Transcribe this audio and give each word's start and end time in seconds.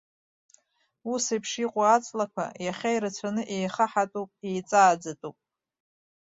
Ус 1.11 1.23
еиԥш 1.33 1.51
иҟоу 1.63 1.85
аҵлақәа 1.95 2.45
иахьа 2.65 2.91
ирацәаны 2.95 3.43
еихаҳатәуп, 3.55 4.29
еиҵааӡатәуп. 4.47 5.37